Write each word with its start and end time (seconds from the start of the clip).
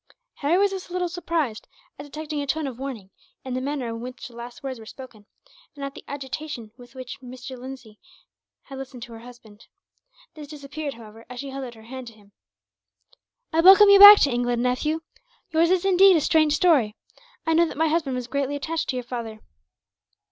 Harry 0.37 0.57
was 0.57 0.73
a 0.73 0.91
little 0.93 1.07
surprised 1.07 1.67
at 1.99 2.03
detecting 2.05 2.41
a 2.41 2.47
tone 2.47 2.65
of 2.65 2.79
warning, 2.79 3.11
in 3.45 3.53
the 3.53 3.61
manner 3.61 3.87
in 3.89 4.01
which 4.01 4.27
the 4.27 4.35
last 4.35 4.63
words 4.63 4.79
were 4.79 4.85
spoken; 4.87 5.27
and 5.75 5.85
at 5.85 5.93
the 5.93 6.03
agitation 6.07 6.71
with 6.75 6.95
which 6.95 7.21
Mrs. 7.21 7.59
Lindsay 7.59 7.99
had 8.63 8.79
listened 8.79 9.03
to 9.03 9.13
her 9.13 9.19
husband. 9.19 9.67
This 10.33 10.47
disappeared, 10.47 10.95
however, 10.95 11.23
as 11.29 11.39
she 11.39 11.51
held 11.51 11.65
out 11.65 11.75
her 11.75 11.83
hand 11.83 12.07
to 12.07 12.13
him. 12.13 12.31
"I 13.53 13.61
welcome 13.61 13.89
you 13.91 13.99
back 13.99 14.17
to 14.21 14.31
England, 14.31 14.63
nephew. 14.63 15.01
Yours 15.51 15.69
is 15.69 15.85
indeed 15.85 16.15
a 16.17 16.21
strange 16.21 16.53
story. 16.53 16.95
I 17.45 17.53
know 17.53 17.67
that 17.67 17.77
my 17.77 17.87
husband 17.87 18.15
was 18.15 18.25
greatly 18.25 18.55
attached 18.55 18.89
to 18.89 18.95
your 18.95 19.03
father." 19.03 19.39